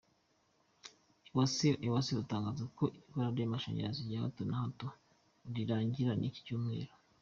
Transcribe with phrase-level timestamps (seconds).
[1.87, 4.87] Ewasa iratangaza ko ibura ry’amashanyarazi rya hato na hato
[5.55, 6.93] rirangirana n’icyi cyumweru